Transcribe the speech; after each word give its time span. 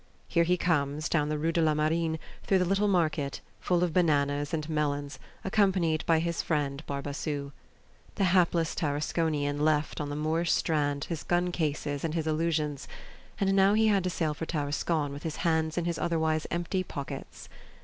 Here 0.27 0.45
he 0.45 0.57
comes 0.57 1.07
down 1.07 1.29
the 1.29 1.37
Rue 1.37 1.51
de 1.51 1.61
la 1.61 1.75
Marine 1.75 2.17
through 2.41 2.57
the 2.57 2.65
little 2.65 2.87
market, 2.87 3.39
full 3.59 3.83
of 3.83 3.93
bananas 3.93 4.51
and 4.51 4.67
melons, 4.67 5.19
accompanied 5.43 6.03
by 6.07 6.17
his 6.17 6.41
friend 6.41 6.81
Barbassou. 6.87 7.51
The 8.15 8.23
hapless 8.23 8.73
Tarasconian 8.73 9.59
left 9.59 10.01
on 10.01 10.09
the 10.09 10.15
Moorish 10.15 10.53
strand 10.53 11.03
his 11.03 11.21
gun 11.21 11.51
cases 11.51 12.03
and 12.03 12.15
his 12.15 12.25
illusions, 12.25 12.87
and 13.39 13.55
now 13.55 13.75
he 13.75 13.89
had 13.89 14.03
to 14.03 14.09
sail 14.09 14.33
for 14.33 14.47
Tarascon 14.47 15.11
with 15.13 15.21
his 15.21 15.35
hands 15.45 15.77
in 15.77 15.85
his 15.85 15.99
otherwise 15.99 16.47
empty 16.49 16.83
pockets. 16.83 17.47